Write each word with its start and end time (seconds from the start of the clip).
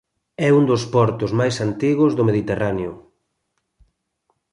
É 0.47 0.49
un 0.59 0.63
dos 0.71 0.83
portos 0.93 1.31
máis 1.39 1.55
antigos 1.67 2.11
do 2.17 2.27
Mediterráneo. 2.29 2.93